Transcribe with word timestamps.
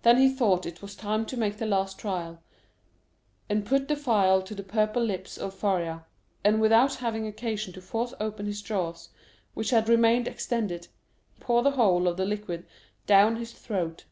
Then 0.00 0.16
he 0.16 0.30
thought 0.30 0.64
it 0.64 0.80
was 0.80 0.96
time 0.96 1.26
to 1.26 1.36
make 1.36 1.58
the 1.58 1.66
last 1.66 1.98
trial, 1.98 2.42
and 3.50 3.62
he 3.64 3.68
put 3.68 3.86
the 3.86 3.96
phial 3.96 4.40
to 4.40 4.54
the 4.54 4.62
purple 4.62 5.02
lips 5.04 5.36
of 5.36 5.52
Faria, 5.52 6.06
and 6.42 6.58
without 6.58 6.94
having 6.94 7.26
occasion 7.26 7.74
to 7.74 7.82
force 7.82 8.14
open 8.18 8.46
his 8.46 8.62
jaws, 8.62 9.10
which 9.52 9.68
had 9.68 9.90
remained 9.90 10.26
extended, 10.26 10.88
he 11.34 11.40
poured 11.44 11.66
the 11.66 11.72
whole 11.72 12.08
of 12.08 12.16
the 12.16 12.24
liquid 12.24 12.64
down 13.06 13.36
his 13.36 13.52
throat. 13.52 14.06